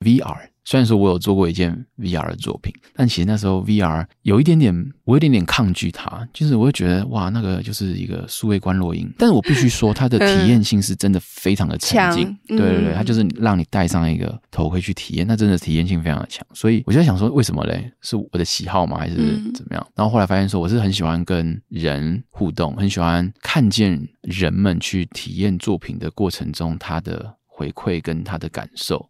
[0.00, 0.48] VR。
[0.62, 4.72] 虽然说我有做过一件 VR 的作品，但其实那时候 VR 有一点点，
[5.04, 9.10] 我有一点点抗拒它，就是我会觉得哇，那个就是一个数位观落音。
[9.18, 12.38] 但是我必须说，它的 体验性是真的非常的沉浸。
[12.46, 16.46] 对对对，它就是让你戴上一个头盔去体验，那真的体验性非常的强。
[16.52, 17.90] 所以我就在想说，为什么嘞？
[18.02, 18.98] 是我的喜好吗？
[18.98, 19.16] 还是
[19.54, 19.84] 怎么样？
[19.96, 29.09] 然后后来发现说，我是很喜欢跟人互动，很喜欢看见人们去体验作品的过程中，他的回馈跟他的感受。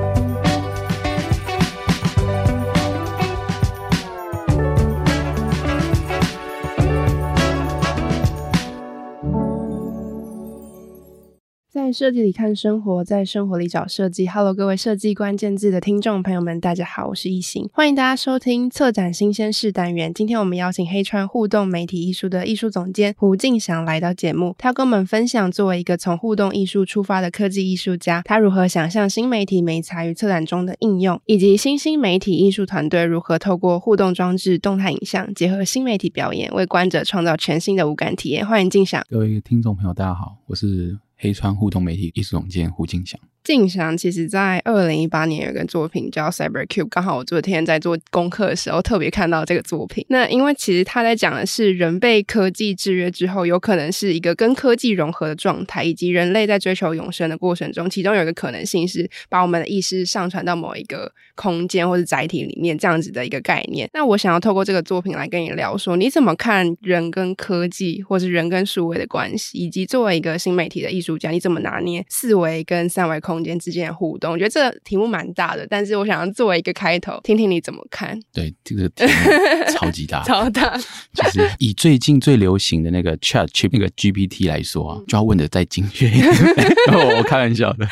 [11.73, 14.27] 在设计里看生活，在生活里找设计。
[14.27, 20.13] Hello，各位设计关键字的听众朋友们，大家好，我是一行，欢迎大家收听策展新鲜事单元。
[20.13, 38.45] 今天我们邀请黑川互动媒体艺术的艺术总监胡敬翔来到节目，他跟我们分享作为一个从互动艺术出发的科技艺术家，他如何想象新媒体媒材与策展中的应用，以及新兴媒体艺术团队如何透过互动装置、动态影像结合新媒体表演，为观者创造全新的五感体验。
[38.45, 40.99] 欢迎敬翔，各位听众朋友，大家好，我是。
[41.23, 43.21] 黑川互动媒体艺术总监胡敬祥。
[43.43, 50.05] 静祥其实，在二零一八年有个作品叫《Cyber Cube》，刚好我昨天在做功课的时候特别看到这个作品。
[50.09, 63.89] 那因为其实他在讲的是人被科技制约之后，有可能是一个跟科技融合的状态，以及人类在追求永生的过程中，其中有一个可能性是把我们的意识上传到某一个空间或者载体里面，这样子的一个概念。
[63.93, 78.19] 那我想要透过这个作品来跟你聊说，你怎么看人跟科技，或是人跟数位的关系，以及作为一个新媒体的艺术家，你怎么拿捏四维跟三维空间之间的互动，我觉得这个题目蛮大的，但是我想要作为一个开头，听听你怎么看。
[78.33, 80.75] 对，这个题目超级大， 超大。
[81.13, 86.27] 就是以最近最流行的那个 Chat Chip 那个 GPT 来说啊，就要问的再精确一点。
[87.17, 87.87] 我开玩笑的，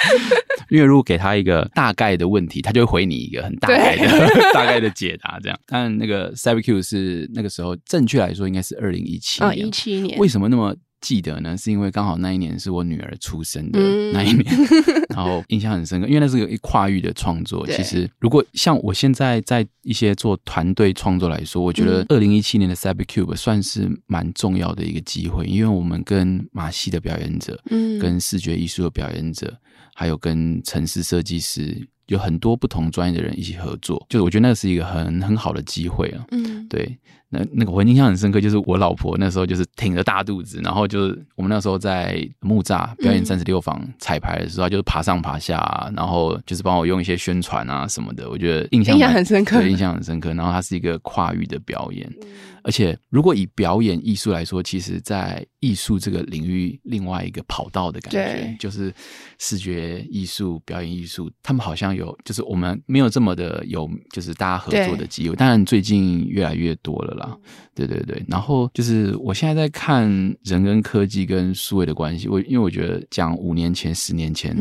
[0.69, 4.07] 因为如果给他一个大概的问题，他就会回你一个很大概的
[4.53, 5.59] 大概的解答，这样。
[5.67, 10.17] 但那个 CyberCube 是那个时候，正确来说应该是二零一七年，一七年。
[10.17, 10.75] 为什么那么？
[11.01, 13.79] 记得呢，是因为刚好那一年是我女儿出生的
[14.11, 17.65] 那一年，嗯、 然后印象很深刻，因为那是个跨域的创作。
[17.67, 29.57] 其实，如果像我现在在一些做团队创作来说，我觉得二零一七年的 CyberCube 算是蛮重要的一个机会，因为我们跟马戏的表演者，嗯，跟视觉艺术的表演者，
[29.95, 36.25] 还有跟城市设计师，有很多不同专业的人一起合作，就是我觉得那是一个很很好的机会啊。
[36.31, 36.99] 嗯，对。
[37.31, 50.33] 那那个我印象很深刻，就是我老婆那时候就是挺着大肚子，然后就是我们那时候在木栅表演三十六房彩排的时候，嗯、就是爬上爬下，然后就是帮我用一些宣传啊什么的，我觉得印象印象很深刻，对，印象很深刻。
[50.33, 52.27] 然后它是一个跨域的表演，嗯、
[52.63, 58.91] 而且如果以表演艺术来说，其实在艺术这个领域另外一个跑道的感觉，就是
[59.37, 67.37] 视觉艺术、表演艺术，他们好像有就是我们没有这么的有就是大家合作的机会，当然最近越来越多了啦。
[67.75, 70.03] 对对对，然后就是我现在在看
[70.43, 74.53] 人跟科技跟数位的关系，我因为我觉得讲五年前、十年前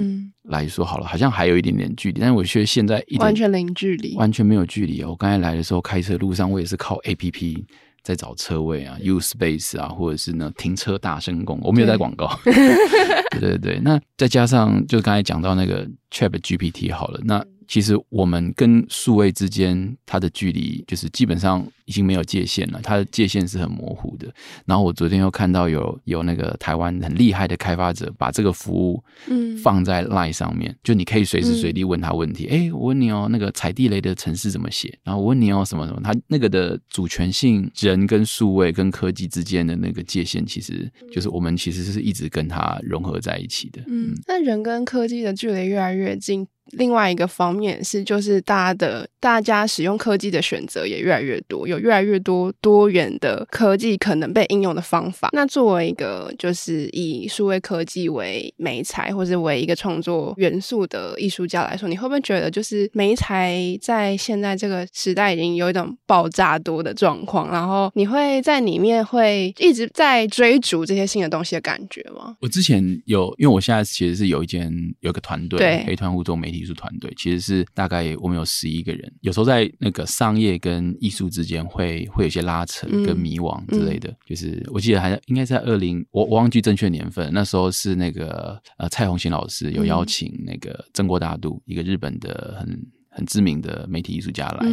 [0.44, 5.02] 来说好了，好像还有一点点距离，但是我觉得现在一完全零距离，完全没有距离。
[5.02, 7.64] 我刚才来的时候开车路上，我也是靠 APP
[8.02, 12.38] 在找车位啊，U Space 啊，或者是呢停车大声公，我没有在广告。
[12.44, 17.44] 对，对对对，那再加上就刚才讲到那个 Chat GPT 好了，那。
[17.68, 24.26] 其实我们跟数位之间，它的距离就是基本上已经没有界限了，它的界限是很模糊的。
[24.64, 32.46] 然后我昨天又看到有有那个台湾很厉害的开发者把这个服务嗯放在 Line 上面，嗯、就你可以随时随地问他问题。
[32.46, 34.98] 哎、嗯，我问你哦，那个踩地雷的城市怎么写？
[35.04, 36.00] 然后我问你哦，什么什么？
[36.02, 43.82] 他那个的主权性，人跟数位跟科技之间的那个界限，其实就是我们其实是一直跟它融合在一起的。
[43.88, 46.48] 嗯，那人跟科技的距离越来越近。
[46.72, 55.30] 另外一个方面是，就是大家的大家使用科技的选择也越来越多，有越来越多多元的科技可能被应用的方法。
[55.32, 67.50] 那作为一个就是以数位科技为媒材，或者为一个创作元素的艺术家来说，你会不会觉得就是媒材在现在这个时代已经有一种爆炸多的状况？
[67.50, 72.36] 然后你会在里面会一直在追逐这些新的东西的感觉吗？
[72.40, 76.57] 我之前有，因为我现在其实是有一间有一个团队，对，黑团互动媒体。
[76.58, 84.08] 艺术团队其实是大概我们有十一个人，有时候在那个商业跟艺术之间会会有些拉扯跟迷惘之类的。
[84.08, 92.80] 嗯嗯、就是我记得还应该在二零，我我忘记正确年份，那时候是那个呃蔡宏兴老师有邀请那个曾国大度一个日本的很
[93.18, 94.64] 很知名的媒体艺术家来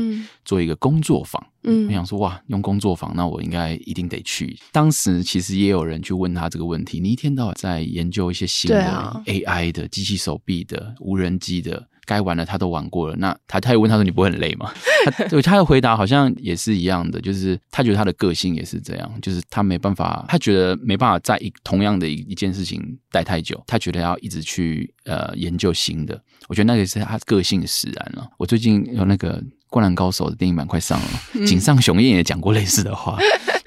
[0.45, 1.43] 做一个工作坊。
[1.63, 4.55] 嗯，我想说哇，用工作坊，那我应该一定得去。
[4.71, 11.87] 当时其实也有人去问他这个问题：你一天到晚在研究一些新的 AI 的机器手臂的无人机的。
[12.05, 13.15] 该玩的他都玩过了。
[13.17, 14.71] 那他他又问他说：“你不会很累吗？”
[15.05, 22.81] 他 对他的回答好像也是一样的，就是他觉得他的个性也是这样，就是他没办法，他觉得没办法在一同样的一一件事情
[23.11, 26.19] 待太久，他觉得要一直去呃研究新的。
[26.47, 28.27] 我觉得那个是他个性使然了。
[28.37, 33.17] 我最近有那个《灌篮高手》的电影版快上了，井上雄彦也讲过类似的话。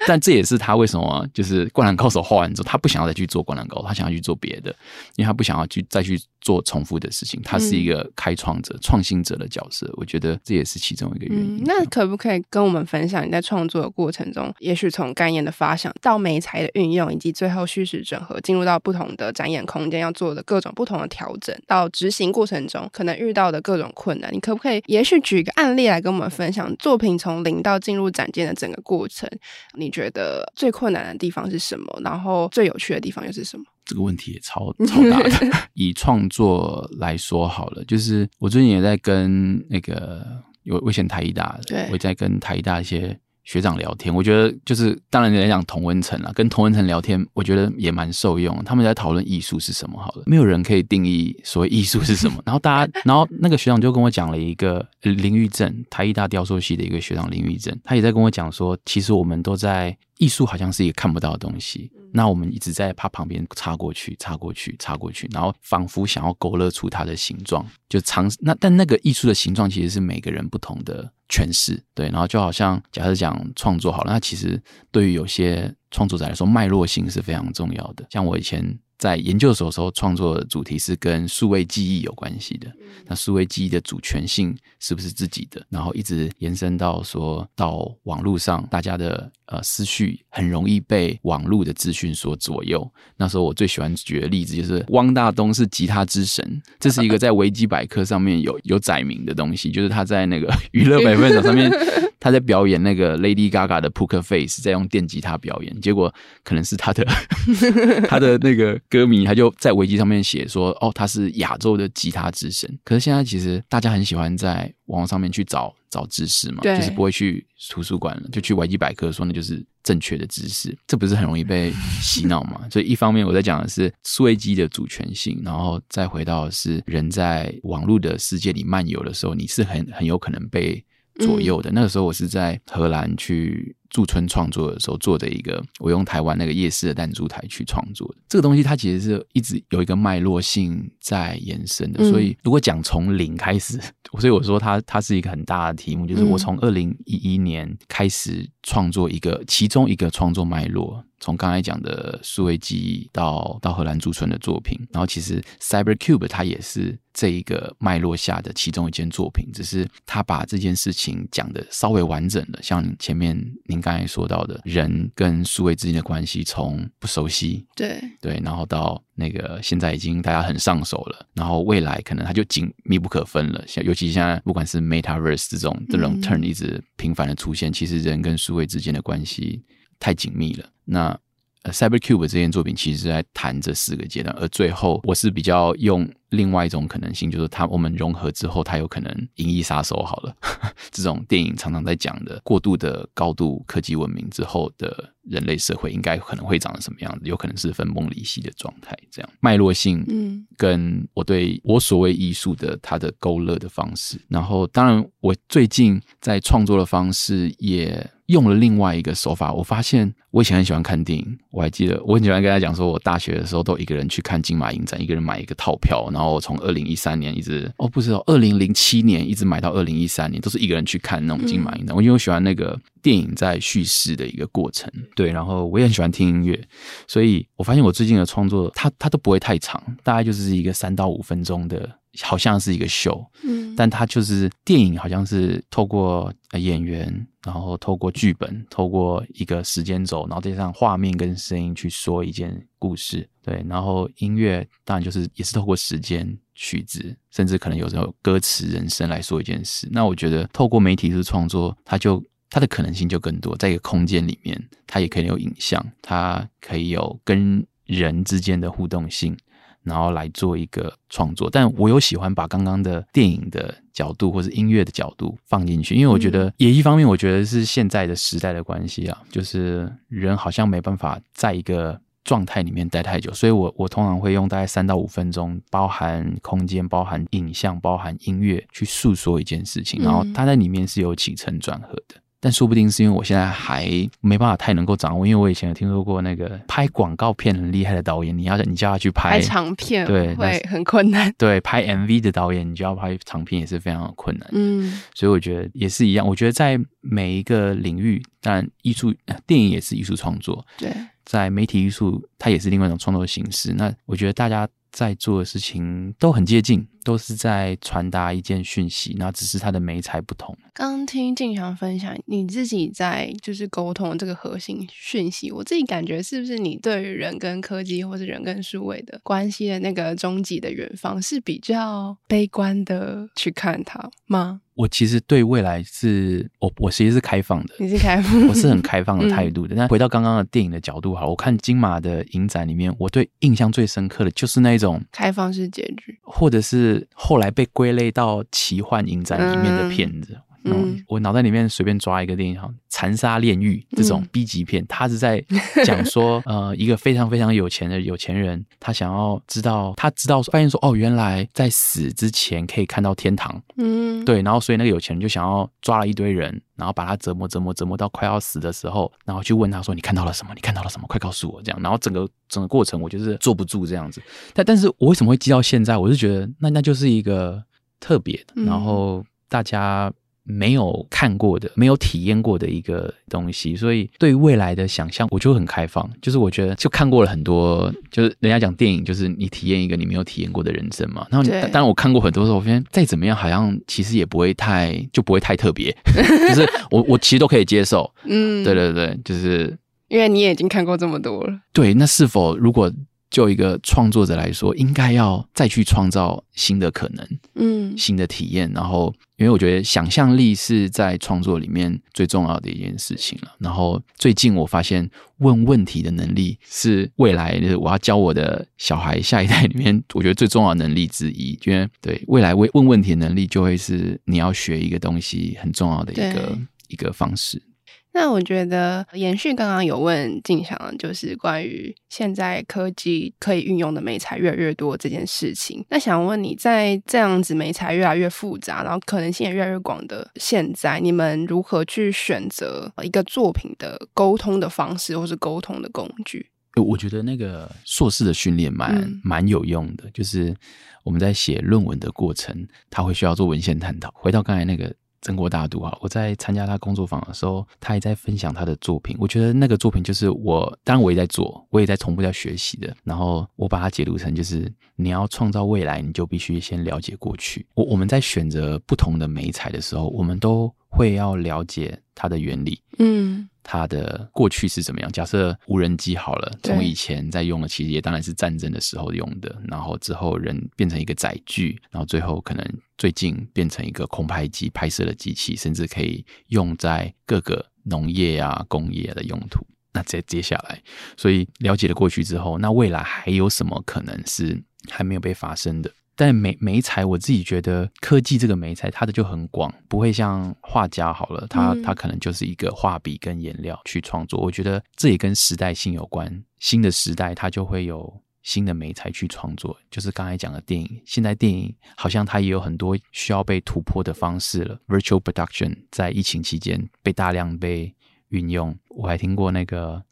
[0.09, 4.71] 但这也是他为什么就是《灌篮高手》画完之后，他不想要再去做《灌篮高手》，他想要去做别的，
[5.17, 7.39] 因为他不想要去再去做重复的事情。
[7.43, 11.57] 他是一个开创者、创新者的角色，我觉得这也是其中一个原因。
[11.57, 29.29] 嗯，那可不可以跟我们分享你在创作的过程中，也许从概念的发想到媒材的运用，以及最后虚实整合，进入到不同的展演空间要做的各种不同的调整，到执行过程中可能遇到的各种困难，你可不可以也许举一个案例来跟我们分享作品从零到进入展间的整个过程？
[29.75, 31.99] 你觉得最困难的地方是什么？
[32.03, 33.65] 然后最有趣的地方又是什么？
[33.85, 35.31] 这个问题也超超大的。
[35.73, 40.23] 以创作来说好了，就是我最近也在跟那个
[40.61, 43.19] 有危险台一大的，对，我也在跟台一大一些。
[43.49, 48.55] 学长聊天，我觉得就是当然你在讲同温层啦，跟同温层聊天，我觉得也蛮受用。
[48.63, 52.39] 他们在讨论艺术是什么，好了，没有人可以定义所谓艺术是什么。
[52.45, 71.11] 然后大家，然后那个学长就跟我讲了一个林玉正，台艺大雕塑系的一个学长林玉正，他也在跟我讲说，其实我们都在艺术好像是一个看不到的东西，那我们一直在他旁边插过去、插过去、插过去，然后仿佛想要勾勒出它的形状，就尝试那但那个艺术的形状其实是每个人不同的。
[71.29, 74.61] 诠释对，然后就好像假设讲创作好了，那其实
[74.91, 78.05] 对于有些创作者来说，脉络性是非常重要的。
[78.09, 82.69] 像我以前在研究所的时候，创作的主题是跟数位记忆有关系的。
[83.05, 85.65] 那数位记忆的主权性是不是自己的？
[85.69, 92.89] 然后一直延伸到说到网络上，大家的呃思绪很容易被网络的资讯所左右。
[93.17, 101.69] 那时候我最喜欢举的例子就是汪大东是吉他之神，这是一个在维基百科上面有有载明的东西，就是他在那个娱乐百分上面。
[102.21, 106.13] 他在表演那个 Lady Gaga 的 Poker Face，在用电吉他表演，结果
[106.43, 107.07] 可能是他的
[108.09, 112.69] 他的那个歌迷，他就在维基上面写说，哦，他是亚洲的吉他之神。
[112.83, 121.71] 可是现在其实大家很喜欢在网络上面去找找知识嘛，就是不会去图书馆了，就去维基百科说那就是正确的知识，这不是很容易被
[122.01, 122.67] 洗脑嘛？
[122.71, 130.83] 所以一方面我在讲的是数位机的主权性，然后再回到的是人在网络的世界里漫游的时候，你是很很有可能被。
[131.19, 142.09] 左右的那个时候，我是在荷兰去驻村创作的时候做的一个，我用台湾那个夜市的弹珠台去创作的这个东西，它其实是一直有一个脉络性在延伸的。
[142.09, 143.79] 所以如果讲从零开始，
[144.19, 151.03] 所以我说它它是一个很大的题目，就是我从二零一一年开始创作一个其中一个创作脉络。
[151.19, 162.59] 从刚才讲的数位记忆到到荷兰驻村的作品，然后其实 Cybercube 它也是这一个脉络下的其中一件作品，只是他把这件事情讲得稍微完整了。
[162.61, 173.61] 像前面您刚才说到的，人跟数位之间的关系，从不熟悉，对对，然后到那个现在已经大家很上手了，然后未来可能它就紧密不可分了。
[173.67, 179.61] 像尤其现在不管是 Metaverse 这种这种 turn 一直频繁的出现，嗯、其实人跟数位之间的关系。
[179.99, 180.65] 太紧密了。
[180.85, 181.19] 那
[181.63, 190.33] 呃，Cybercube 这件作品其实是在谈这四个阶段，而最后我是比较用另外一种可能性，就是它我们融合之后，它有可能银翼杀手好了。
[190.89, 197.27] 这种电影常常在讲的过度的高度科技文明之后的人类社会，应该可能会长成什么样子？
[197.27, 198.97] 有可能是分崩离析的状态。
[199.11, 208.09] 这样脉络性，嗯，跟我对我所谓艺术的它的勾勒的方式，然后当然我最近在创作的方式也。
[208.29, 221.95] 用了另外一个手法，我发现我以前很喜欢看电影，我还记得我很喜欢跟他讲说，我大学的时候都一个人去看金马影展，一个人买一个套票，然后从二零一三年一直哦不知道，二零零七年一直买到二零一三年，都是一个人去看那种金马影展。
[221.95, 226.67] 我因为我喜欢那个电影在叙事的一个过程，对，然后我也很喜欢听音乐，
[227.07, 231.98] 所以我发现我最近的创作，它它都不会太长，大概就是一个三到五分钟的。
[232.21, 249.87] 好像是一个秀，嗯，但它就是电影，好像是透过演员，然后透过剧本，透过一个时间轴，然后再加上画面跟声音去说一件故事，对，然后音乐当然就是也是透过时间、曲子，甚至可能有时候歌词、人声来说一件事。
[249.91, 259.37] 那我觉得透过媒体式创作，它就它的可能性就更多，在一个空间里面，它也可以有影像，它可以有跟人之间的互动性。
[259.83, 282.15] 然后来做一个创作，但我有喜欢把刚刚的电影的角度或是音乐的角度放进去，因为我觉得也一方面，我觉得是现在的时代的关系啊，就是人好像没办法在一个状态里面待太久，所以我我通常会用大概三到五分钟，包含空间、包含影像、包含音乐，去诉说一件事情，然后它在里面是有起承转合的。
[282.41, 283.87] 但说不定是因为我现在还
[284.21, 291.33] 没办法太能够掌握，因为我以前有听说过那个拍广告片很厉害的导演，你要你叫他去拍，拍长片，对，会很困难。
[291.37, 294.49] 对，拍 MV 的导演，你就要拍长片也是非常的困难。
[294.53, 296.25] 嗯，所以我觉得也是一样。
[296.25, 299.13] 我觉得在每一个领域，当然艺术
[299.45, 300.91] 电影也是艺术创作，对，
[301.25, 303.73] 在媒体艺术它也是另外一种创作形式。
[303.73, 304.67] 那我觉得大家。
[304.91, 310.57] 在做的事情都很接近，都是在传达一件讯息，那只是它的媒材不同。
[310.73, 324.61] 刚听静祥分享，你自己在就是沟通这个核心讯息，我自己感觉是不是你对于人跟科技或是人跟数位的关系的那个终极的远方是比较悲观的去看它吗？
[324.79, 329.75] 我其实对未来是我我其实是开放的，你是开放，我是很开放的态度的。
[329.75, 340.33] 嗯、但回到刚刚的电影的角度，好，我看金马的影展里面，我对印象最深刻的就是那种开放式结局，或者是后来被归类到奇幻影展里面的片子。
[340.33, 345.43] 嗯嗯，我脑袋里面随便抓一个电影，哈，《残杀炼狱》这种 B 级片，他、嗯、是在
[345.85, 360.53] 讲说，呃，一个非常非常有钱的有钱人，他想要知道，他知道发现说，哦，原来在死之前可以看到天堂，嗯，对，然后所以那个有钱人就想要抓了一堆人，然后把他折磨折磨折磨到快要死的时候，然后去问他说，你看到了什么？
[360.53, 361.07] 你看到了什么？
[361.07, 361.61] 快告诉我！
[361.61, 364.21] 这样，然后整个整个过程我就是坐不住这样子。
[364.53, 365.97] 但但是我为什么会记到现在？
[365.97, 367.63] 我是觉得那那就是一个
[367.99, 370.11] 特别的，然后大家。
[370.49, 376.09] 没有看过的、没有体验过的一个东西，所以对未来的想象，我就很开放。
[376.21, 381.27] 就是我觉得，就看过了很多，就是人家讲电影，就是你体验一个你没有体验过的人生嘛。
[381.31, 385.95] 然后，当然我看过很多时候，我发现再怎么样，好像其实也不会太，就不会太特别。
[386.49, 388.11] 就是我我其实都可以接受。
[388.25, 389.77] 嗯，对对对，就是
[390.07, 391.59] 因为你也已经看过这么多了。
[391.71, 392.91] 对，那是否如果？
[393.29, 398.71] 就一个创作者来说，应该要再去创造新的可能，嗯，新的体验。
[398.73, 403.55] 然后，因为我觉得想象力是在创作里面最重要的一件事情了。
[403.59, 405.07] 然后，最近我发现
[405.37, 411.57] 问问题的能力是未来的我要教我的小孩下一代里面，我觉得最重要的能力之一。
[411.65, 416.57] 因为对未来问问问题的能力，就会是你要学一个东西很重要的一个
[416.87, 417.61] 一个方式。
[418.11, 425.85] 那我觉得延续刚刚有问敬翔，就是关于现在科技可以运用的美材越来越多这件事情。
[425.89, 436.49] 那想问你在这样子美材越来越复杂，然后可能性也越来越广的现在，你们如何去选择一个作品的沟通的方式，或是沟通的工具？
[436.75, 440.55] 我觉得那个硕士的训练蛮蛮有用的，就是
[441.03, 444.11] 我们在写论文的过程，他会需要做文献探讨。
[444.15, 444.93] 回到刚才那个。
[445.21, 449.15] 曾国大读啊，我在参加他工作坊的时候，他也在分享他的作品。
[449.19, 452.95] 我觉得那个作品就是我，当然我也在做，我也在同步在学习的。
[453.03, 457.65] 然后我把它解读成，就是你要创造未来，你就必须先了解过去。
[457.73, 462.81] 我我们在选择不同的媒材的时候，我们都会要了解它的原理。
[462.97, 463.47] 嗯。
[463.61, 465.11] 它的过去是怎么样？
[465.11, 469.61] 假设无人机好了，从以前在用的，其实也当然是战争的时候用的。
[469.67, 472.65] 然后之后人变成一个载具，然后最后可能
[472.97, 479.63] 最近变成一个空拍机拍摄的机器，甚至可以用在各个农业啊、工业的用途。
[479.93, 480.81] 那接接下来，
[481.15, 485.91] 所以了解了过去之后，那未来还有什么可能是还没有被发生的？
[486.19, 494.37] 但媒媒材，我自己觉得科技这个媒材，它的就很广，不会像画家好了，他他可能就是一个画笔跟颜料去创作。
[494.41, 499.79] 我觉得这也跟时代性有关，新的时代它就会有新的媒材去创作。
[499.89, 504.77] 就是刚才讲的电影，现在电影好像它也有很多需要被突破的方式了。
[504.89, 507.95] Virtual production 在疫情期间被大量被
[508.27, 510.03] 运用，我还听过那个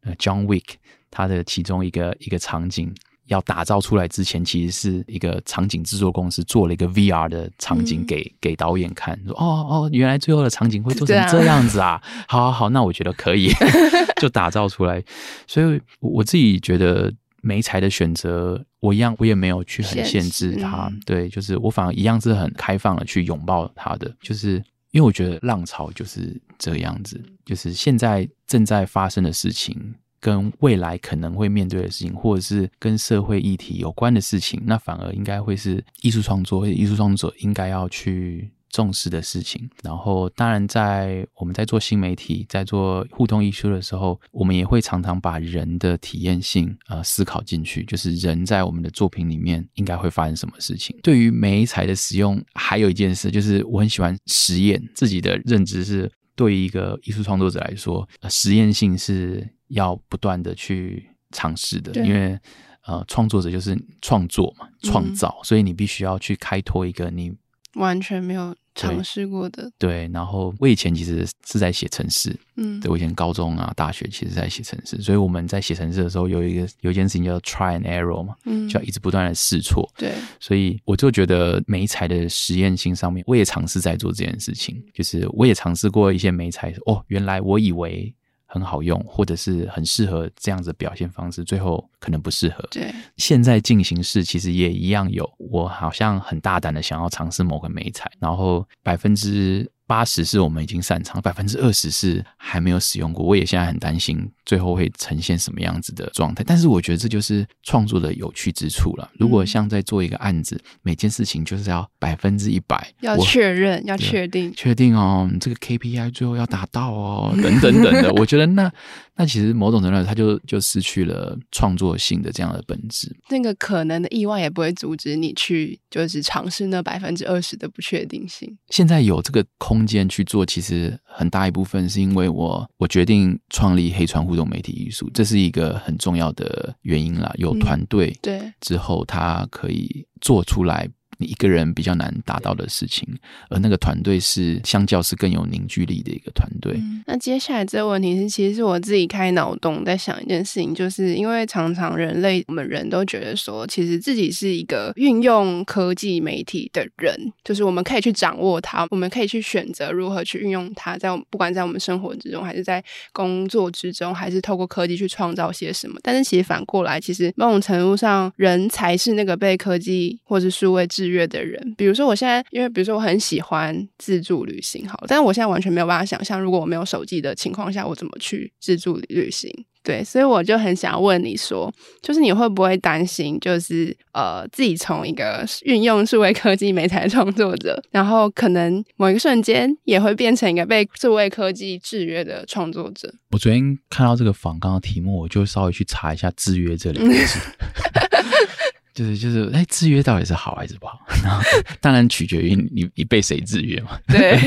[0.00, 0.74] 呃 John Wick
[1.08, 2.92] 他的其中一个一个场景。
[3.32, 12.00] 要打造出来之前，其实是一个场景制作公司做了一个 VR 的场景给、嗯、给导演看，说哦哦，原来最后的场景会做成这样子啊！
[12.28, 13.50] 好好好，那我觉得可以，
[14.20, 15.02] 就打造出来。
[15.46, 24.62] 所以我自己觉得媒材的选择，我一样我也没有去很限制它，嗯、对，就是我反而一样是很开放的去拥抱它的，就是
[24.92, 29.94] 因为我觉得浪潮就是这样子，就是现在正在发生的事情。
[30.22, 39.68] 跟未来可能会面对的事情，或者是跟社会议题有关的事情，那反而应该会是艺术创作或者艺术创作者应该要去重视的事情。
[39.82, 50.96] 然后，当然，在我们在做新媒体、在做互动艺术的时候，我们也会常常把人的体验性呃思考进去，就是人在我们的作品里面应该会发生什么事情。
[51.02, 54.80] 对于媒材的使用，还有一件事就是我很喜欢实验。
[54.94, 59.48] 自己的认知是，对于一个艺术创作者来说，实验性是。
[59.72, 62.38] 要不断的去尝试的，因为
[62.86, 67.32] 呃，创作者就是创作嘛，创造，嗯、所以你必须要去开拓一个你
[67.74, 68.54] 完全没有。
[68.74, 69.70] 尝试过的。
[69.76, 88.14] 对，然后我以前其实是在写城市，嗯，对我以前高中啊、大学其实在写城市，所以我们在写城市的时候有一个有一件事情叫 try and error 嘛，嗯，就要一直不断的试错，对，所以我就觉得美材的实验性上面，我也尝试在做这件事情，就是我也尝试过一些美材，哦，原来我以为。
[88.52, 92.62] 很好用，或者是很适合这样子的表现方式，最后可能不适合。
[92.70, 99.70] 对，现在进行式其实也一样有，我好像很大胆的想要尝试某个美彩，然后百分之。
[99.92, 103.22] 八十是我们已经擅长，百分之二十是还没有使用过。
[103.22, 106.42] 我也现在很担心最后会呈现什么样子的状态。
[106.42, 109.10] 但是我觉得这就是创作的有趣之处了。
[109.18, 118.10] 如果像在做一个案子，每件事情就是要百分之一百要确认，要确定，确定哦，这个 KPI 最后要达到哦，等等等的。
[118.16, 118.72] 我觉得那
[119.16, 123.14] 那其实某种程度它就就失去了创作性的这样的本质。
[123.28, 128.56] 那个可能的意外也不会阻止你去就是尝试那百分之二十的不确定性。
[128.70, 129.81] 现在有这个空。
[129.82, 137.32] 空间去做，其实很大一部分是因为我我决定创立黑川互动媒体艺术，这是一个很重要的原因啦。
[137.34, 140.88] 有团队，对，之后他可以做出来。
[141.22, 143.06] 你一个人比较难达到的事情，
[143.48, 146.74] 而那个团队是相较是更有凝聚力的一个团队。
[146.76, 165.98] 嗯，那接下来这个问题是，其实是我自己开脑洞在想一件事情，就是因为常常人类我们人都觉得说，其实自己是一个运用科技媒体的人，就是我们可以去掌握它，我们可以去选择如何去运用它，在不管在我们生活之中，还是在工作之中，还是透过科技去创造些什么。
[166.02, 179.50] 但是其实反过来，其实某种程度上，人才是那个被科技或者数位制约的人，比如说我现在，因为比如说我很喜欢自助旅行，好，但是我现在完全没有办法想象，如果我没有手机的情况下，我怎么去自助旅行？
[179.84, 193.12] 对，所以我就很想问你说，就是你会不会担心，就是呃，自己从一个运用数位科技美材创作者，然后可能某一个瞬间也会变成一个被数位科技制约的创作者？
[193.32, 197.40] 我昨天看到这个访纲的题目，我就稍微去查一下“制约”这两个字。
[198.94, 201.00] 就是就是，哎、欸，制约到底是好还是不好？
[201.24, 201.42] 然后
[201.80, 203.98] 当然取决于你你被谁制约嘛。
[204.08, 204.38] 对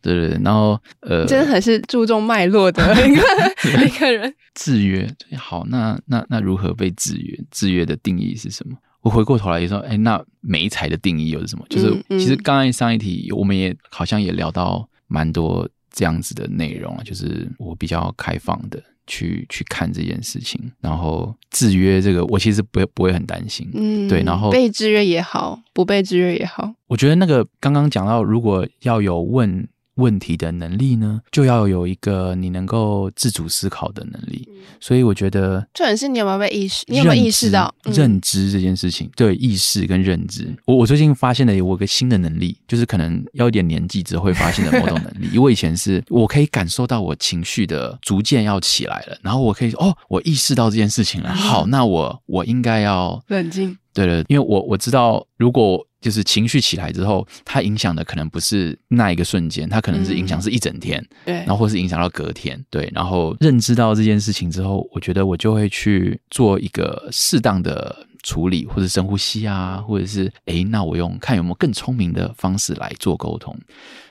[0.00, 3.22] 对对，然后呃，真的很是注重脉络的一个
[3.84, 4.32] 一个人。
[4.54, 7.38] 制约好，那那那如何被制约？
[7.50, 8.76] 制约的定义是什么？
[9.00, 11.64] 我回过头来也说，哎、欸，那媒材的定义又是什么？
[11.70, 18.82] 就是、嗯嗯、其实刚才上一题我们也好像也聊到蛮多这样子的内容啊，就是我比较开放的。
[19.08, 29.66] 去去看这件事情，然后制约这个，我其实不会不会很担心，嗯，对，然后被制约也好，不被制约也好，我觉得那个刚刚讲到，如果要有问。
[29.98, 34.48] 问题的能力呢，就要有一个你能够自主思考的能力。
[34.80, 39.10] 所以我觉得，重点是你有没有被意识，你有没有意识到认知这件事情？
[39.16, 40.54] 对，意识跟认知。
[40.64, 45.26] 我我最近发现了我有个新的能力，就是可能要一点年纪之后会发现的某种能力。
[45.28, 51.34] 因 为我以前是我可以感受到我情绪的逐渐要起来了，然后我可以哦，我意识到这件事情了。
[51.34, 53.76] 好，那我我应该要冷静。
[53.98, 55.84] 对了，因为我我知道如果。
[56.00, 73.52] 就是情绪起来之后，它影响的可能不是那一个瞬间，它可能是影响是一整天，嗯、对，然后或是影响到隔天，对，然后认知到这件事情之后，我觉得我就会去做一个适当的处理，或者深呼吸啊，或者是诶，那我用看有没有更聪明的方式来做沟通，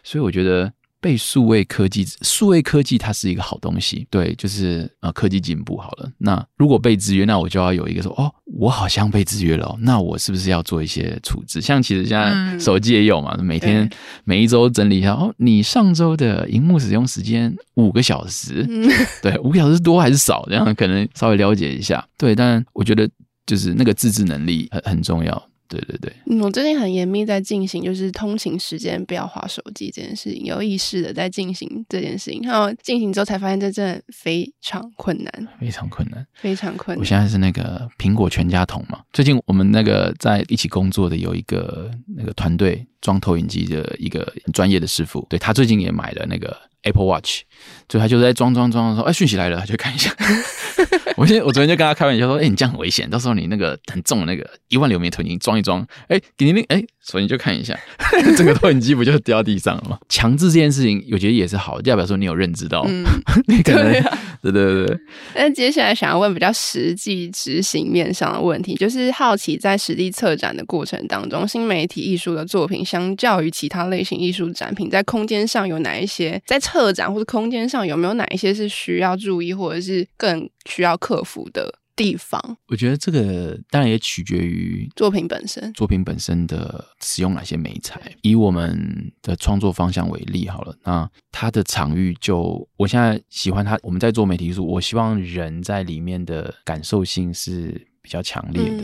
[0.04, 0.70] 所以我觉得。
[1.08, 6.12] 被数位科技，数位科技它是一个好东西，对，就是呃科技进步好了。
[6.18, 11.62] 那如果被制约，那我就要有一个说，哦，我好像被制约了，那我是不是要做一些处置？
[11.62, 13.90] 像其实现在手机也有嘛，嗯、每天
[14.26, 18.86] 每一周整理一下，哦，你上周的荧幕使用时间五个小时，嗯、
[19.22, 20.46] 对，五个小时多还是少？
[20.50, 22.06] 这样可能稍微了解一下。
[22.18, 23.10] 对，但我觉得
[23.46, 25.50] 就是那个自制能力很很重要。
[25.68, 32.42] 对对对，嗯，我最近很严密在进行，就是通勤时间不要划手机这件事情，有意识的在进行这件事情。
[32.44, 37.00] 然后进行之后才发现，这真的非常困难，非常困难，非常困难。
[37.00, 47.42] 我现在是那个苹果全家桶嘛，最近我们那个在一起工作的有一个那个团队装投影机的一个很专业的师傅，对，他最近也买了那个 Apple Watch，
[47.90, 50.14] 所以他就在装装装的时候，哎，讯息来了，他就看一下。
[51.18, 57.76] 我先，我昨天就跟他开玩笑说：“哎、欸，你这样很危险，到时候你那个很重的那个一万流明投影装一装，哎、欸，给你那哎，所以你就看一下，
[58.38, 59.98] 整个投影机不就掉地上了吗？
[60.10, 63.04] 强制这件事情，我觉得也是好，代表说你有认知到，嗯、
[63.48, 64.98] 你可能对、啊、对对对
[65.36, 65.50] 那。
[65.50, 76.40] 接下来想要问比较实际执行面上的问题，就是好奇在实地策展的过程当中，新媒体艺术的作品相较于其他类型艺术展品，在空间上有哪一些？
[76.46, 82.40] 在策展或者空间上有没有哪一些是需要注意，或者是更需要克服的地方？
[82.68, 88.00] 我觉得这个当然也取决于作品本身，作品本身的使用哪些媒材。
[88.22, 97.87] 以我们的创作方向为例好了，那它的场域就我现在喜欢它，我们在做媒体艺术，我希望人在里面的感受性是。
[98.08, 98.84] 比较强烈的，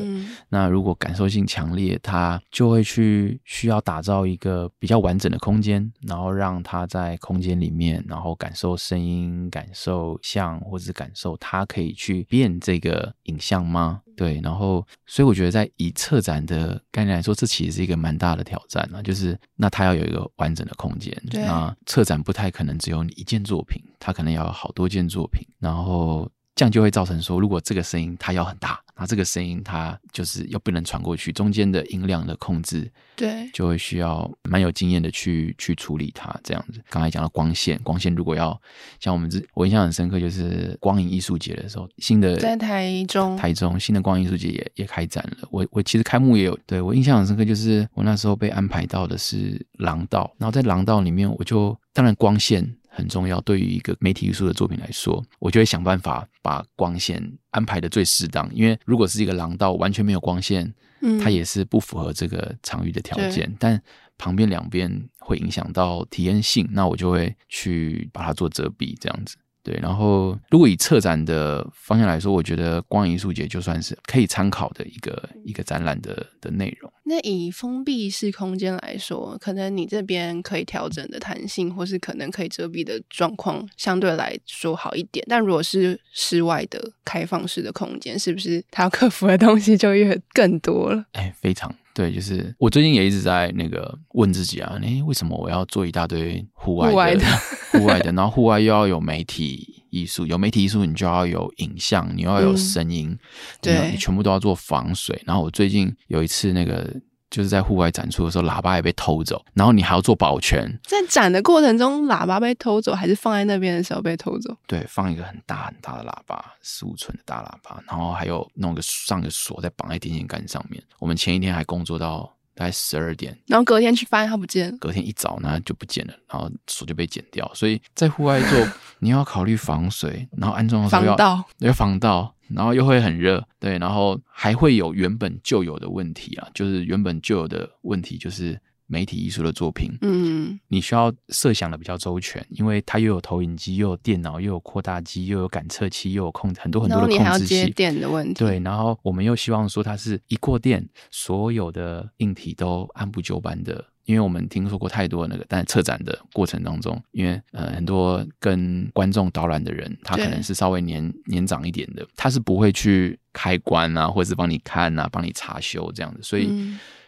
[0.50, 14.02] 那如果感受性强烈，他就会去需要打造一个比较完整的空间，然后让他在空间里面，然后感受声音、感受像，或者是感受他可以去变这个影像吗？
[14.18, 26.30] 对，然后所以我觉得在以策展的概念来说，这其实是一个蛮大的挑战啊，就是那他要有一个完整的空间，那策展不太可能只有一件作品，他可能要有好多件作品，然后。
[26.56, 36.34] 这样就会造成说，如果这个声音它要很大，那这个声音它就是又不能传过去，中间的音量的控制，对，就会需要蛮有经验的去去处理它。
[36.44, 38.60] 这样子，刚才讲到光线，光线如果要
[39.00, 45.48] 像我们这，我印象很深刻，就是光影艺术节的时候，新的在台中，台中新的光影艺术节也也开展了。
[45.50, 52.76] 我我其实开幕也有，对，我印象很深刻，就是我那时候被安排到的是廊道，然后在廊道里面，我就当然光线。
[52.96, 58.48] 很重要，对于一个媒体艺术的作品来说，我就会想办法把光线安排的最适当。
[58.54, 63.52] 因为如果是一个廊道，完全没有光线，嗯，它也是不符合这个场域的条件。
[63.60, 63.82] 但
[64.18, 69.36] 旁边两边会影响到体验性，那我就会去把它做遮蔽，这样子。
[69.64, 76.92] 对，然后如果以策展的方向来说，我觉得光影艺术节就算是可以参考的一个一个展览的的内容。
[77.06, 85.26] 那以封闭式空间来说，可能你这边可以调整的弹性，或是可能可以遮蔽的状况，相对来说好一点。
[85.30, 91.06] 但如果是室外的开放式的空间，是不是它要 克服的东西就越更多了？
[91.14, 91.74] 哎，非常。
[91.94, 97.26] 对，就是我最近也一直在那个问自己啊，哎，为什么我要做一大堆户外的、
[97.72, 103.20] 户外的、然后户外又要有媒体艺术，有媒体艺术你就要有影像，你又要有声音，嗯、
[103.62, 105.22] 对，你全部都要做防水。
[105.26, 106.94] 然后我最近有一次那个。
[107.34, 110.72] 就是在户外展出的时候，喇叭也被偷走，然后你还要做保全。
[110.84, 114.56] 在展的过程中，喇叭被偷走，还是放在那边的时候被偷走？
[114.68, 120.80] 对，放一个很大很大的喇叭，十五寸的大喇叭，然后还有弄个上个锁，再绑在电线杆上面。
[121.00, 124.78] 我们前一天还工作到大概十二点，然后隔天去发现它不见了。
[124.78, 127.52] 隔天一早呢就不见了，然后锁就被剪掉。
[127.56, 128.68] 所以在户外做，
[129.00, 132.36] 你要考虑防水，然后安装的时候要防盗，要防盗。
[132.56, 153.84] 然后又会很热，对，然后还会有原本就有的问题啊，就是原本就有的问题，就是媒体艺术的作品，嗯，你需要设想的比较周全，因为它又有投影机，又有电脑，又有扩大机，又有感测器，又有控很多很多的控制器，然后你还要接电的问题，对，然后我们又希望说它是一过电，所有的硬体都按部就班的。
[154.06, 166.20] 因为我们听说过太多那个，但是策展的过程当中，因为呃很多跟观众导览的人，他可能是稍微年年长一点的，他是不会去开关啊，或者是帮你看啊，帮你查修这样子。
[166.22, 166.52] 所以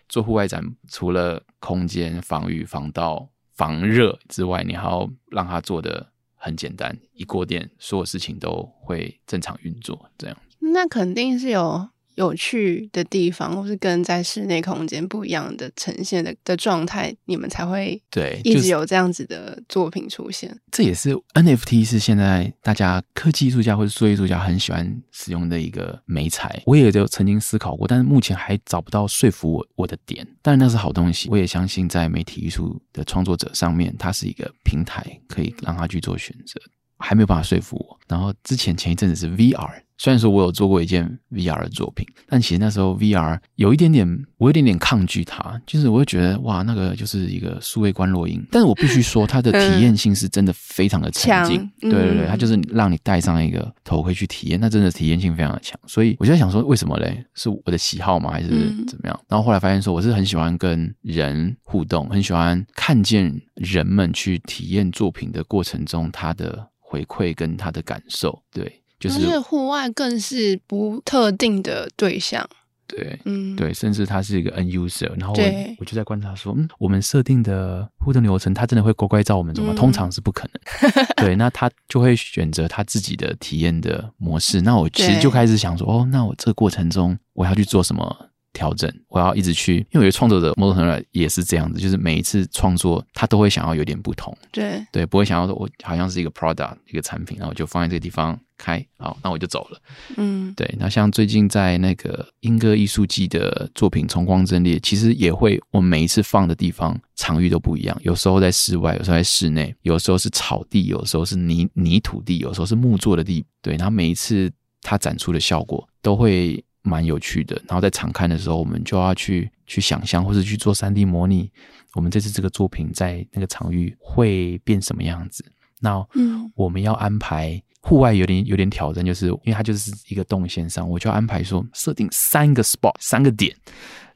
[0.08, 10.10] 做户外展，除了空间防雨、防盗、防热之外，你还要让它做的很简单，一过电，所有事情都会正常运作。
[10.18, 11.90] 这样，那肯定是有。
[12.16, 20.58] 有趣的地方，或是跟在室内空间不一样的呈现的的状态，你们才会对一直有这样子的作品出现。
[20.72, 26.62] 这也是 NFT 是现在大家科技艺术家或者数艺术家很喜欢使用的一个媒材。
[26.66, 30.26] 我也就曾经思考过，但是目前还找不到说服我我的点。
[30.42, 36.60] 但那是好东西，我也相信在媒体艺术的创作者上面，它是一个平台，可以让他去做选择。
[36.98, 37.98] 还没有办法说服我。
[38.08, 39.70] 然后之前前一阵子是 VR。
[39.98, 44.06] 虽然说我有做过一件 VR 的作品，但其实那时候 VR 有一点点，
[44.36, 48.46] 我有点点抗拒它，就是我会觉得哇，那个就是一个数位观落音。
[48.52, 51.72] 但是我必须说，它的体验性是真的非常的沉浸。
[51.80, 55.80] 对对对，它就是让你戴上一个头盔去体验，那真的体验性非常的强。
[55.88, 57.26] 所以我就在想说，为什么嘞？
[57.34, 58.32] 是我的喜好吗？
[58.32, 58.50] 还是
[58.86, 59.18] 怎么样？
[59.30, 68.82] 然后后来发现说，我是很喜欢跟人互动，很喜欢看见人们去体验作品的过程中，他的回馈跟他的感受，对。
[68.98, 72.48] 就是户外更是不特定的对象，
[72.88, 79.74] 对，嗯，对，甚至他是一个 N user，然后我，我就在观察说，嗯，我们设定的互动流程，他真的会乖乖照我们走吗？
[79.74, 84.62] 嗯、通常是不可能， 对，那他就会选择他自己的体验的模式。
[84.62, 88.90] 那我其实就开始想说，哦，那我这个过程中我要去做什么调整？
[89.10, 98.40] 我要一直去，因为我觉得创作者某种程度也是这样子，就是每一次创作他都会想要有点不同，对，对，不会想要说我好像是一个 product 一个产品，然后我就放在这个地方。
[98.58, 99.82] 开好，那我就走了。
[100.16, 100.66] 嗯，对。
[100.80, 107.98] 那像最近在那个英歌艺术季的作品《重光阵列》，其实也会，我每一次放的地方场域都不一样。
[108.02, 113.46] 有时候在室外，有时候在室内，有时候是草地，有时候是泥泥土地，有时候是木做的地。
[113.62, 114.50] 对，然后每一次
[114.82, 117.62] 它展出的效果都会蛮有趣的。
[117.68, 121.52] 然后在场看的时候，我们就要去去想象，或者去做三 D 模拟，
[121.96, 125.44] 我们这次这个作品在那个场域会变什么样子。
[125.82, 133.56] 那嗯，我们要安排户外有点有点挑战，就是因为它就是一个动线上，我就要安排说设定三个 spot 三个点。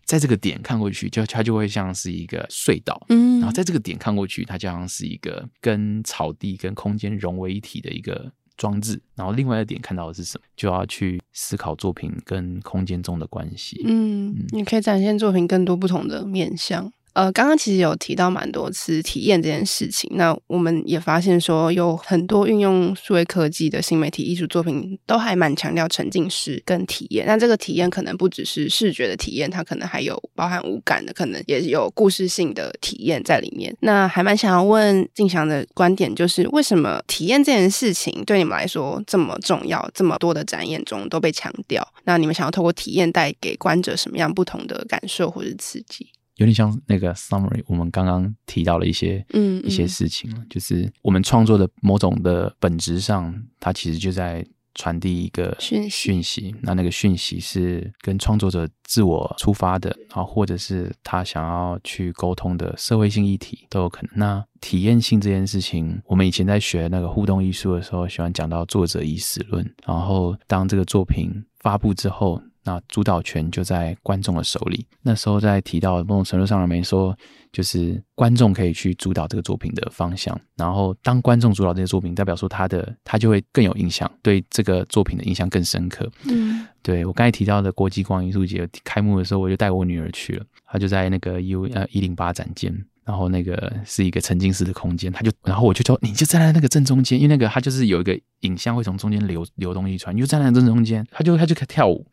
[0.06, 9.02] 在这个点看过去，就它就会像是一个隧道，嗯，然后在这个点看过去，它就像是一个跟草地跟空间融为一体的一个装置。
[9.16, 13.82] 然后另外一个点看到的是什么，就要去思考作品跟空间中的关系。
[13.88, 16.92] 嗯，嗯，你可以展现作品更多不同的面向。
[17.14, 27.26] 呃，刚刚其实有提到蛮多次体验这件事情，那我们也发现说有很多运用数位科技的新媒体艺术作品，都还蛮强调沉浸式跟体验。
[27.26, 33.76] 那这个体验可能不只是视觉的体验，它可能还有包含五感的，可能也有故事性的体验在里面。
[33.82, 39.90] 那还蛮想要问静祥的观点，就是为什么体验这件事情对你们来说这么重要？
[39.94, 46.08] 这么多的展演中都被强调，那你们想要透过体验带给观者什么样不同的感受或是刺激？
[46.40, 56.56] 有点像那个 summary，我们刚刚提到了一些嗯，嗯一些事情，就是我们创作的某种的本质上，它其实就在传递一个讯讯息。
[56.62, 64.12] 那那个讯息是跟创作者自我出发的，然后或者是他想要去沟通的社会性议题都有可能。
[64.16, 69.70] 那体验性这件事情，我们以前在学那个互动艺术的时候，喜欢讲到作者已死论。
[69.86, 72.42] 然后当这个作品发布之后。
[72.70, 74.86] 那主导权就在观众的手里。
[75.02, 77.18] 那时候在提到某种程度上面说，
[77.52, 80.40] 就是观众可以去主导这个作品的方向。
[80.56, 86.08] 然后当观众主导这些作品，代表说他的他就会更有印象，对这个作品的印象更深刻。
[86.26, 92.86] 嗯，对我刚才提到的国际光艺术节开幕的时候，我就带我女儿去了，她就在那个 U 呃一零八展间。
[93.10, 102.06] 然后那个是一个沉浸式的空间，他就，然后我就说，你就站在那个正中间，因为那个他就是有一个影像会从中间流流东西出来，你就站在正中间，他就他就开始跳舞，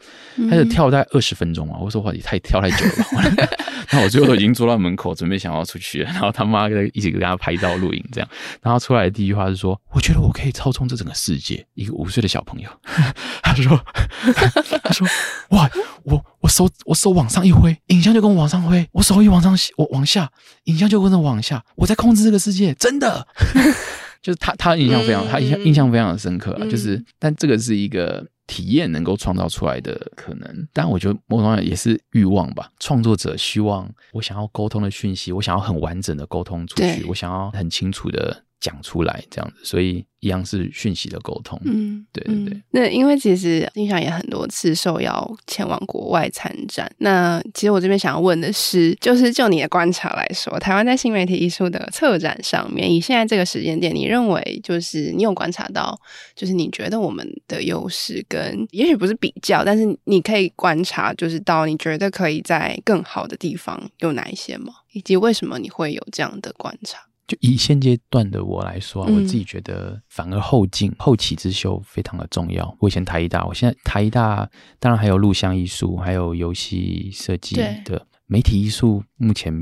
[0.49, 3.49] 他就跳大概二十分钟啊，我说哇，你太跳太久了。
[3.89, 8.29] 然后我最后都已经坐到门口，准备想要出去了，然后他妈跟一起跟他拍照录影这样，
[8.63, 11.65] 然后出来的第一句话是说，我觉得我可以操纵这整个世界。
[11.75, 12.69] 一个五岁的小朋友，
[13.45, 13.79] 他说，
[14.83, 15.07] 他说，
[15.51, 15.71] 哇，
[16.05, 20.31] 我我手我手往上一挥，影像就跟我往上挥，我手一往上我往下，
[20.67, 23.27] 影像就跟着往下，我在控制这个世界，真的，
[24.23, 28.25] 就是他他印象非常，他印象印象非常的深刻啊，就是，但这个是一个。
[28.49, 32.71] 体验能够创造出来的可能，但我觉得某种程度也是欲望吧。
[32.79, 40.07] 创作者希望我想要沟通的讯息，我想要很完整的沟通出去，我想要很清楚的讲出来，这样子，所以。
[40.27, 42.63] 一样是讯息的沟通，嗯，对对对。
[42.73, 46.91] 那因为其实印象也很多次受邀前往国外参展。
[46.99, 55.97] 那其实我这边想要问的是，就是就你的观察来说，台湾在新媒体艺术的策展上面，以现在这个时间点，你认为就是你有观察到，
[56.35, 64.73] 就是你觉得我们的优势跟也许不是比较，但是你可以观察，就是到你觉得可以在更好的地方有哪一些吗？
[64.93, 66.99] 以及为什么你会有这样的观察？
[67.27, 72.77] 就以现阶段的我来说啊，我自己觉得反而后进、后起之秀非常的重要。
[72.79, 79.53] 我以前台艺大，我现在台艺大当然还有录像艺术，还有游戏设计的媒体艺术，目前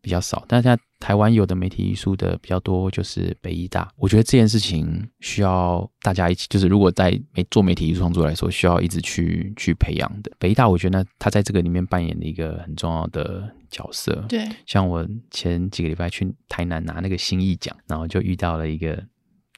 [0.00, 0.44] 比较少。
[0.48, 3.90] 但是在台湾有的媒体艺术的比较多，就是北艺大。
[3.96, 10.30] 我觉得这件事情需要大家一起，就是如果在媒做媒体艺术创作来说，需要一直去去培养的。
[10.38, 13.50] 北艺大，我觉得他在这个里面扮演了一个很重要的。
[13.70, 19.00] 角色对，像我前几个礼拜去台南拿那个新艺奖，然后就遇到了一个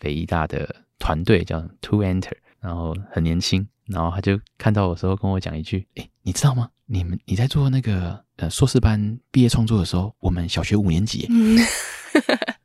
[0.00, 6.68] 北艺大的团队叫 To Enter，然后很年轻，然后他就看到我时候跟我讲一句：“哎，你知道吗？
[6.92, 11.26] 你们你在做那个呃硕士班毕业创作的时候，我们小学五年级。
[11.32, 11.58] ”嗯，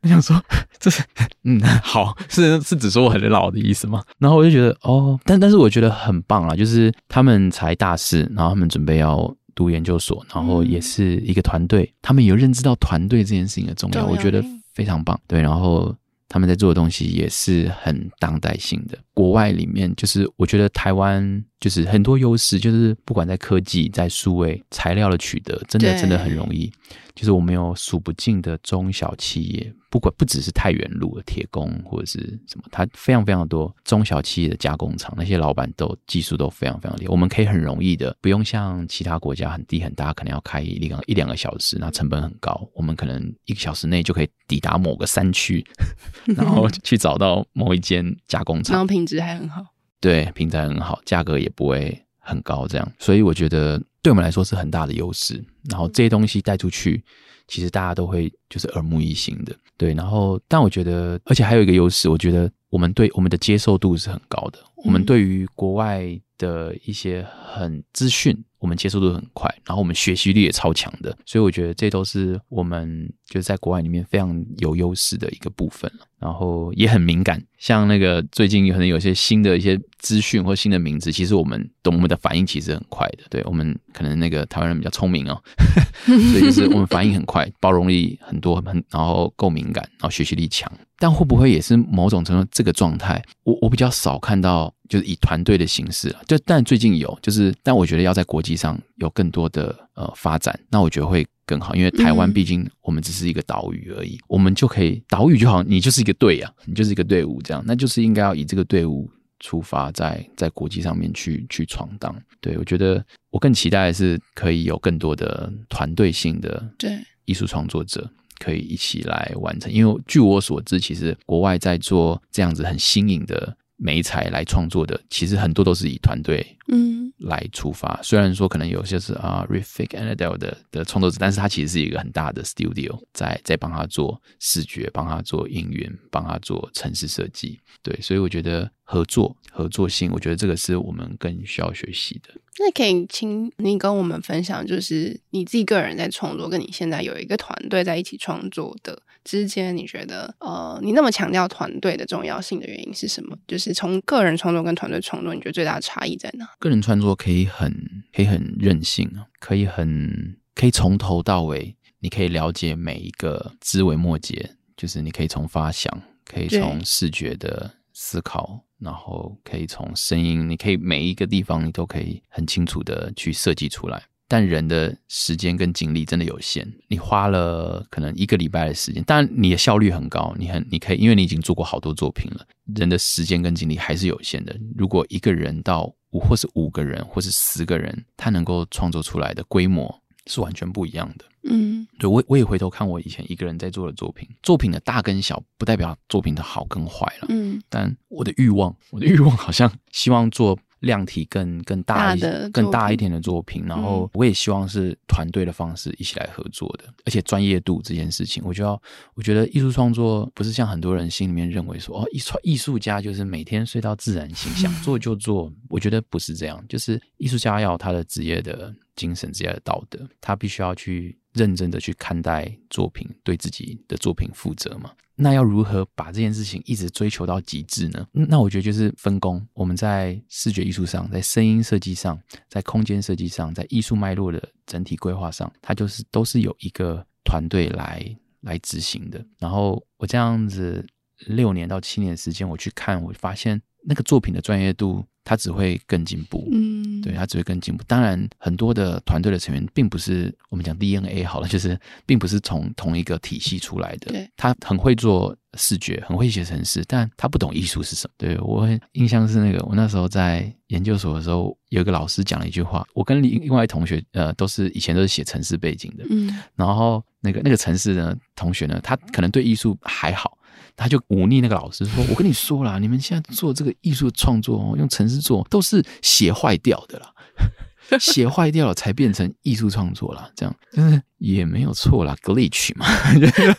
[0.02, 0.38] 我想说
[0.78, 1.02] 这是
[1.44, 4.04] 嗯好，是是只说我很老的意思吗？
[4.18, 9.34] 然后我就觉得哦，但但是我觉得很棒啊，就是他们才大四，然后他们准备要。
[9.54, 14.40] 读研究所，然后也是一个团队，嗯、他们有认知到团队这件事情的重要，我觉得
[14.72, 15.20] 非常棒。
[15.26, 15.92] 对，然后
[16.28, 18.98] 他们在做的东西也是很当代性的。
[19.14, 26.70] 国外里面，就是我觉得台湾就是很多优势，就是不管在科技、在数位材料的取得，真的真的很容易。
[27.14, 37.10] 就是我们有数不尽的中小企业，不管不只是太原路的铁工或者是什么，它非常非常多中小企业的加工厂，那些老板都技术都非常非常厉害。
[37.10, 42.68] 我们可以很容易的，不用像其他国家很低很大，可能要开一两一两个小时，那成本很高。
[42.74, 45.64] 我们可能一个小时内就可以抵达某个山区，
[46.36, 49.64] 然后 去找到某一间加工厂，然后品质还很好，
[50.00, 52.92] 对，品质很好，价格也不会很高，这样。
[52.98, 55.42] 所以我觉得对我们来说是很大的优势。
[55.70, 57.02] 然后这些东西带出去，
[57.48, 59.56] 其实大家都会就是耳目一新的。
[59.76, 64.58] 对，然后但我觉得，而且还有一个优势，我觉得我们对我们的接受度是很高的。
[64.84, 66.04] 我们对于国外
[66.36, 68.44] 的一些很资讯。
[68.58, 75.90] 我们接受度很快，然后我们学习力也超强的，所以我觉得这都是我们就是在国外里面非常有优势的一个部分。
[76.20, 83.18] 然后也很敏感，像那个最近可能有些新的一些资讯或新的名字，其实我们懂我们的反应其实很快的。
[83.30, 85.40] 对，我们可能那个台湾人比较聪明哦，
[86.04, 90.68] 所以就是我们反应很快， 包容力很多，很然后够敏感，然后学习力强。
[90.98, 93.22] 但会不会也是某种程度这个状态？
[93.44, 112.14] 我我比较少看到，就是以团队的形式啊，就但最近有，就是但我觉得要在国际上有更多的呃发展，那我觉得会更好，因为台湾毕竟我们只是一个岛屿而已，嗯、我们就可以岛屿就好，你就是一个队啊，你就是一个队伍这样，那就是应该要以这个队伍出发在，在在国际上面去去闯荡。
[112.40, 118.10] 对，我觉得我更期待的是可以有更多的团队性的对艺术创作者。
[118.40, 127.98] 可以一起来完成，因为据我所知，其实国外在做这样子很新颖的美彩来创作的，其实很多都是以团队嗯来出发。
[128.00, 137.58] 嗯、虽然说可能有些是啊 Riffic and Adele 的的创作者，但是他其实是一个很大的 studio 在在帮他做视觉，帮他做音源，帮他做城市设计。
[137.82, 142.34] 对，所以我觉得合作合作性，我觉得这个是我们更需要学习的。
[142.60, 153.38] 那可以请你跟我们分享，就是你自己个人在创作，跟你现在有一个团队在一起创作的之间，你觉得呃，你那么强调团队的重要性的原因是什么？
[153.46, 156.48] 就是从个人创作跟团队创作，你觉得最大的差异在哪？
[156.58, 157.72] 个人创作可以很
[158.12, 168.64] 可以很任性，可以很可以从头到尾，你可以了解每一个枝微末节，就是你可以从发想，可以从视觉的思考。
[168.80, 174.00] 然后可以从声音，你可以每一个地方你都可以很清楚的去设计出来。
[174.28, 182.46] 但人的时间跟精力真的有限，你花了可能一个礼拜的时间，但你的效率很高，你很你可以，因为你已经做过好多作品了。
[182.76, 184.56] 人的时间跟精力还是有限的。
[184.76, 191.24] 如果一个人到五或是五个人或是十个人，他能够创作出来的规模是完全不一样的。
[191.50, 197.26] 嗯，对，我我也回头看我以前一个人在做的作品，作品的大跟小不代表作品的好跟坏了。
[197.30, 208.80] 嗯，但我的欲望，我的欲望好像希望做量体更更大一些、更大一点的作品，然后我也希望是团队的方式一起来合作的，而且专业度这件事情，我就要
[209.14, 221.18] 我觉得艺术创作不是像很多人心里面认为说哦，艺创艺术家就是每天睡到自然醒，想做就做，我觉得不是这样，就是艺术家要他的职业的精神、职业的道德，他必须要去。
[221.34, 224.90] 认真的去看待作品，对自己的作品负责嘛？
[225.14, 228.04] 那要如何把这件事情一直追求到极致呢？
[228.10, 229.46] 那我觉得就是分工。
[229.52, 238.04] 我们在视觉艺术上，在声音设计上，在空间设计上，在艺术脉络的整体规划上，它就是都是有一个团队来
[238.40, 239.24] 来执行的。
[239.38, 240.84] 然后我这样子
[241.26, 245.06] 六年到七年的时间，我去看，我发现那个作品的专业度。
[245.28, 247.84] 他只会更进步，嗯，对，他只会更进步。
[247.86, 254.10] 当然，很多的团队的成员并不是我们讲 DNA 好了， 就是并不是从同一个体系出来的。
[254.10, 258.14] 对，他很会做视觉，很会写程式，但他不懂艺术是什么。
[258.16, 262.86] 对，我印象是那个，我那时候在研究所的时候，有一个老师讲了一句话。
[262.94, 270.37] 我跟另另外同学，呃，都是以前都是写城市背景的，嗯，然后那个那个城市呢，同学呢，他可能对艺术还好。
[270.78, 277.12] 他就忤逆那个老师说：“我跟你说啦，你们现在做这个艺术创作哦，用程式做都是写坏掉的啦，
[277.98, 282.86] 写坏掉了才变成艺术创作啦，这样就是也没有错啦，glitch 嘛，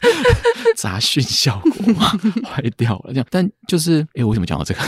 [0.77, 2.07] 杂讯效果嘛，
[2.43, 3.27] 坏掉了这样。
[3.29, 4.79] 但就是，哎，我为什么讲到这个？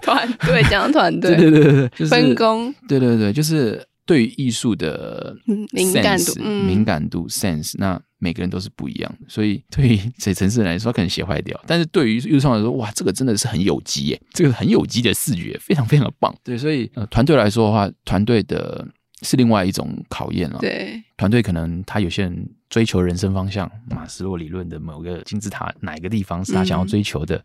[0.00, 9.26] 团队讲团队，对对对对，就是分工，对对对，就是。”对于艺术的 sense, 敏感度，敏感度 sense，那每个人都是不一样的。
[9.28, 16.34] 所以对于 写程式人来说，可能写坏掉；但是对于艺术创作来说，哇，这个真的是很有机耶，这个很有机的视觉，非常非常的棒。
[16.42, 18.88] 对，所以呃，团队来说的话，团队的
[19.20, 20.58] 是另外一种考验了。
[20.58, 27.42] 对，团队可能他有些人追求人生方向，马斯洛理论的某个金字塔哪一个地方是他想要追求的，嗯、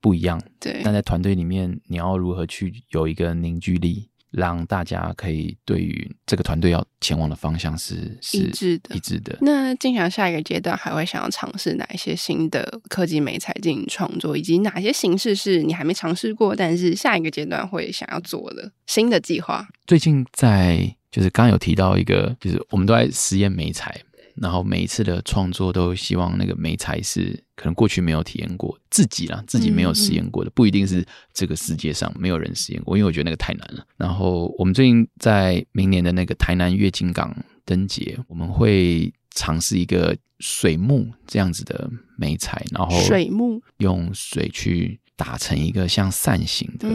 [0.00, 0.42] 不一样。
[0.58, 4.08] 对，但在团队里面，你要如何去有一个凝聚力？
[4.36, 8.94] 让大家可以对于这个团队要前往的方向是是一致的。
[8.94, 9.38] 一致的。
[9.40, 19.66] 那静翔下一个阶段还会想要尝试哪一些新的科技美材进行创作，以及哪些形式是你还没尝试过，但是下一个阶段会想要做的新的计划？
[19.86, 23.98] 最近在就是刚刚有提到一个，就是我们都在实验美材。
[24.40, 33.86] 然后每一次的创作都希望那个美材是可能过去没有体验过自己啦，自己没有实验过的，不一定是这个世界上没有人实验过，因为我觉得那个太难了。
[33.96, 37.34] 然后我们最近在明年的那个台南月津港
[37.64, 46.88] 灯节，我们会尝试一个水幕这样子的美材，然后水幕用水去打成一个像扇形的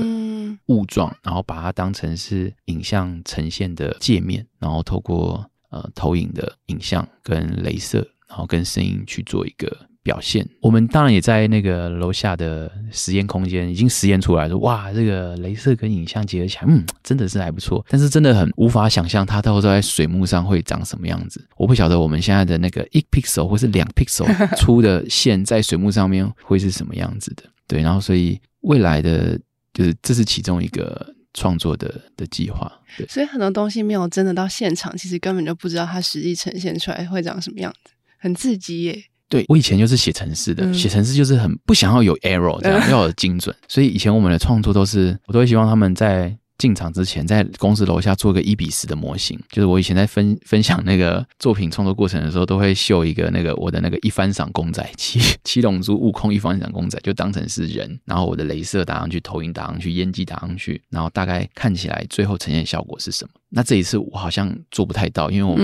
[0.67, 9.75] 雾状，嗯、然后把它当成是影像呈现的界面，然后透过呃投影的影像跟镭射，然后跟声音去做一个。
[10.03, 17.85] 表现，我们当然也在那个楼下的实验空间已经实验出来说，哇，这个镭射跟影像结合起来，嗯，真的是还不错。
[17.87, 21.47] 但是真的很无法想象它到时候在水幕上会长什么样子。
[21.55, 24.25] 我不晓得我们现在的那个一 pixel 或是两 pixel
[24.57, 27.43] 出的线在水幕上面会是什么样子的。
[27.67, 29.39] 对，然后所以未来的
[29.71, 32.71] 就是这是其中一个创作的的计划。
[32.97, 39.03] 对，所以很多东西没有真的到现场，其实根本就不知道它实际呈现出来会长什么样子，很刺激耶。
[39.29, 46.37] 对，我以前就是写程式的，写程式就是很不想要有 error，这样 要有精准，所以以前我们的创作都是，我都会希望他们在。
[46.61, 63.31] 进场之前，在公司楼下做个一比十的模型，就是我以前在分分享那个作品创作过程的时候，都会秀一个那个我的那个一番赏公仔，七 七龙珠悟空一番赏公仔，就当成是人，然后我的镭射打上去，投影打上去，烟机打上去，然后大概看起来最后呈现效果是什么？
[63.51, 65.57] 那这一次我好像做不太到，因为我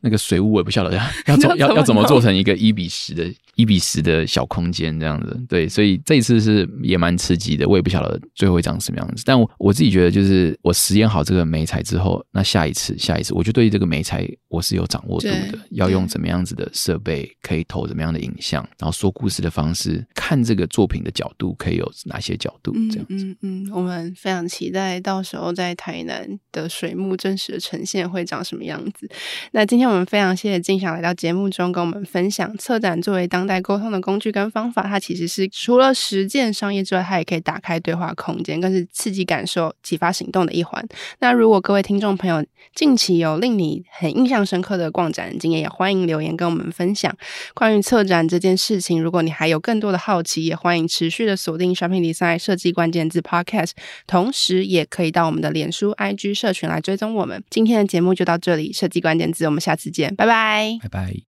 [0.00, 10.16] 那个水雾我也不晓得 要要 怎要要怎么做成一个一比十的一比十的小空间这样子，对，所以这一次是也蛮刺激的，我也不晓得最后会长什么样子，但我我自己觉得。
[10.16, 23.26] 就是我实验好这个媒材之后，那下一次，下一次，我就对这个媒材我是有掌握度的，要用怎么样子的设备，可以投怎么样的影像，然后说故事的方式，看这个作品的角度可以有哪些角度，这样子。
[23.26, 29.06] 嗯嗯，我们非常期待到时候在台南的水幕真实的呈现会长什么样子。
[29.50, 40.06] 那今天我们非常谢谢静想来到节目中跟我们分享，策展作为当代沟通的工具跟方法，它其实是除了实践商业之外，它也可以打开对话空间，更是刺激感受、启发。
[40.16, 40.82] 行动的一环。
[41.18, 42.42] 那如果各位听众朋友
[42.74, 47.14] 近期有令你很印象深刻的逛展经验，也欢迎留言跟我们分享。
[47.52, 53.72] 关于策展这件事情，如果你还有更多的好奇，也欢迎持续的锁定 Shopping Design 设计关键字 Podcast，
[54.06, 57.42] 同时也可以到我们的脸书 IG 社群来追追踪我们。
[57.50, 61.26] 今天的节目就到这里，设计关键字，我们下次见，拜拜，拜拜。